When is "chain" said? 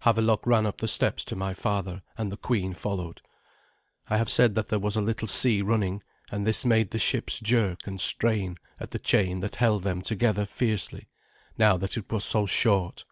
8.98-9.40